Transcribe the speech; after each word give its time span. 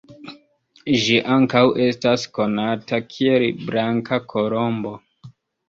Ĝi 1.01 1.19
ankaŭ 1.35 1.61
estas 1.89 2.25
konata 2.39 3.01
kiel 3.13 3.47
"Blanka 3.71 4.23
Kolombo". 4.35 4.99